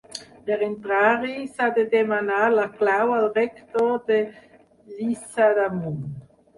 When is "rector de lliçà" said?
3.39-5.57